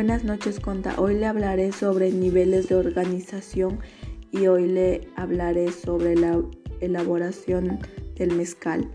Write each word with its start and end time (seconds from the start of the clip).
Buenas 0.00 0.24
noches, 0.24 0.60
Conta. 0.60 0.94
Hoy 0.96 1.16
le 1.16 1.26
hablaré 1.26 1.72
sobre 1.72 2.10
niveles 2.10 2.70
de 2.70 2.74
organización 2.74 3.80
y 4.30 4.46
hoy 4.46 4.66
le 4.66 5.06
hablaré 5.14 5.70
sobre 5.72 6.16
la 6.16 6.40
elaboración 6.80 7.80
del 8.14 8.34
mezcal. 8.34 8.90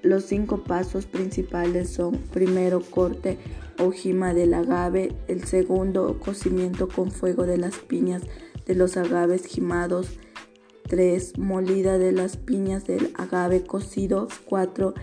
Los 0.00 0.22
cinco 0.26 0.62
pasos 0.62 1.06
principales 1.06 1.90
son 1.90 2.18
primero 2.18 2.82
corte 2.82 3.36
o 3.80 3.90
jima 3.90 4.32
del 4.32 4.54
agave, 4.54 5.12
el 5.26 5.42
segundo 5.42 6.20
cocimiento 6.20 6.86
con 6.86 7.10
fuego 7.10 7.44
de 7.44 7.58
las 7.58 7.78
piñas 7.78 8.22
de 8.64 8.76
los 8.76 8.96
agaves 8.96 9.44
jimados, 9.46 10.20
3. 10.84 11.36
molida 11.38 11.98
de 11.98 12.12
las 12.12 12.36
piñas 12.36 12.84
del 12.84 13.12
agave 13.18 13.64
cocido, 13.64 14.28
4. 14.44 14.94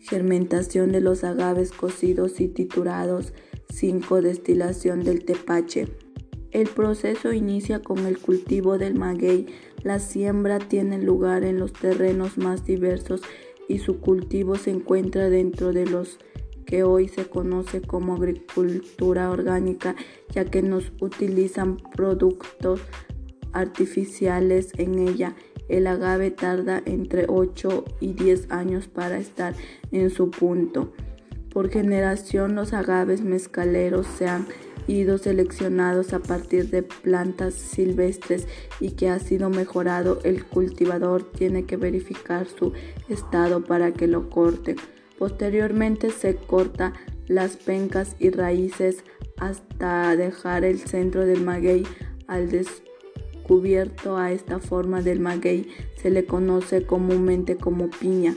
Fermentación 0.00 0.92
de 0.92 1.00
los 1.00 1.24
agaves 1.24 1.72
cocidos 1.72 2.40
y 2.40 2.48
triturados, 2.48 3.32
5. 3.72 4.22
Destilación 4.22 5.02
del 5.04 5.24
tepache. 5.24 5.88
El 6.50 6.68
proceso 6.68 7.32
inicia 7.32 7.82
con 7.82 8.06
el 8.06 8.18
cultivo 8.18 8.78
del 8.78 8.94
maguey. 8.94 9.46
La 9.82 9.98
siembra 9.98 10.58
tiene 10.58 10.98
lugar 10.98 11.44
en 11.44 11.58
los 11.58 11.72
terrenos 11.72 12.38
más 12.38 12.64
diversos 12.64 13.20
y 13.68 13.78
su 13.78 14.00
cultivo 14.00 14.56
se 14.56 14.70
encuentra 14.70 15.28
dentro 15.28 15.72
de 15.72 15.84
los 15.86 16.18
que 16.64 16.84
hoy 16.84 17.08
se 17.08 17.26
conoce 17.26 17.80
como 17.80 18.14
agricultura 18.14 19.30
orgánica, 19.30 19.96
ya 20.34 20.44
que 20.44 20.62
nos 20.62 20.92
utilizan 21.00 21.76
productos 21.76 22.80
artificiales 23.52 24.72
en 24.76 24.98
ella. 24.98 25.34
El 25.68 25.86
agave 25.86 26.30
tarda 26.30 26.82
entre 26.84 27.26
8 27.28 27.84
y 28.00 28.14
10 28.14 28.50
años 28.50 28.88
para 28.88 29.18
estar 29.18 29.54
en 29.92 30.10
su 30.10 30.30
punto. 30.30 30.92
Por 31.52 31.70
generación 31.70 32.54
los 32.54 32.72
agaves 32.72 33.22
mezcaleros 33.22 34.06
se 34.06 34.28
han 34.28 34.46
ido 34.86 35.18
seleccionados 35.18 36.12
a 36.12 36.18
partir 36.18 36.70
de 36.70 36.82
plantas 36.82 37.54
silvestres 37.54 38.48
y 38.80 38.92
que 38.92 39.10
ha 39.10 39.18
sido 39.18 39.50
mejorado. 39.50 40.18
El 40.24 40.44
cultivador 40.44 41.30
tiene 41.30 41.64
que 41.64 41.76
verificar 41.76 42.46
su 42.46 42.72
estado 43.08 43.64
para 43.64 43.92
que 43.92 44.06
lo 44.06 44.30
corten. 44.30 44.76
Posteriormente 45.18 46.10
se 46.10 46.36
corta 46.36 46.94
las 47.26 47.56
pencas 47.56 48.16
y 48.18 48.30
raíces 48.30 49.04
hasta 49.36 50.16
dejar 50.16 50.64
el 50.64 50.78
centro 50.78 51.26
del 51.26 51.44
maguey 51.44 51.84
al 52.26 52.48
descubierto 53.48 54.18
a 54.18 54.30
esta 54.30 54.58
forma 54.58 55.00
del 55.00 55.20
maguey 55.20 55.68
se 55.96 56.10
le 56.10 56.26
conoce 56.26 56.84
comúnmente 56.84 57.56
como 57.56 57.88
piña. 57.88 58.36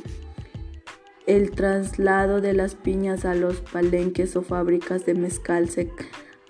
El 1.28 1.52
traslado 1.52 2.40
de 2.40 2.54
las 2.54 2.76
piñas 2.76 3.26
a 3.26 3.36
los 3.36 3.60
palenques 3.60 4.38
o 4.38 4.42
fábricas 4.42 5.06
de 5.06 5.14
mezcal 5.14 5.68
se 5.68 5.92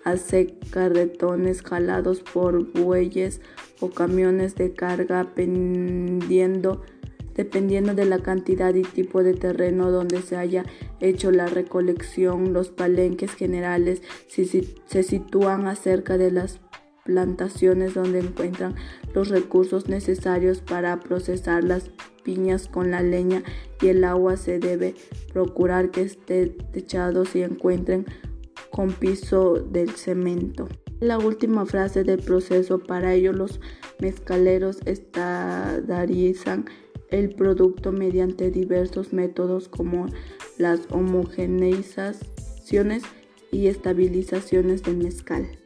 hace 0.04 0.58
carretones 0.70 1.64
jalados 1.64 2.22
por 2.22 2.72
bueyes 2.72 3.42
o 3.80 3.90
camiones 3.90 4.54
de 4.54 4.74
carga 4.74 5.24
dependiendo, 5.24 6.84
dependiendo 7.34 7.96
de 7.96 8.06
la 8.06 8.20
cantidad 8.20 8.76
y 8.76 8.84
tipo 8.84 9.24
de 9.24 9.34
terreno 9.34 9.90
donde 9.90 10.22
se 10.22 10.38
haya 10.38 10.66
hecho 11.00 11.32
la 11.32 11.48
recolección. 11.48 12.54
Los 12.54 12.70
palenques 12.70 13.34
generales 13.34 14.04
se 14.28 15.04
sitúan 15.04 15.66
acerca 15.66 16.20
de 16.20 16.30
las 16.30 16.60
plantaciones 17.06 17.94
donde 17.94 18.20
encuentran 18.20 18.76
los 19.14 19.30
recursos 19.30 19.88
necesarios 19.90 20.62
para 20.62 21.00
procesar 21.00 21.64
las 21.64 21.92
piñas 22.24 22.68
con 22.68 22.92
la 22.92 23.02
leña 23.02 23.44
y 23.82 23.88
el 23.88 24.04
agua 24.04 24.38
se 24.38 24.60
debe 24.60 24.94
procurar 25.34 25.90
que 25.92 26.02
esté 26.02 26.48
techado 26.48 27.24
y 27.34 27.42
encuentren 27.42 28.06
con 28.70 28.92
piso 28.92 29.56
del 29.56 29.90
cemento. 29.92 30.68
La 31.00 31.18
última 31.18 31.66
frase 31.66 32.04
del 32.04 32.20
proceso, 32.20 32.78
para 32.80 33.14
ello 33.14 33.32
los 33.34 33.60
mezcaleros 34.00 34.80
estandarizan 34.86 36.66
el 37.10 37.34
producto 37.34 37.92
mediante 37.92 38.52
diversos 38.52 39.12
métodos 39.12 39.68
como 39.68 40.06
las 40.58 40.82
homogeneizaciones 40.92 43.04
y 43.52 43.68
estabilizaciones 43.68 44.84
del 44.84 44.98
mezcal. 44.98 45.61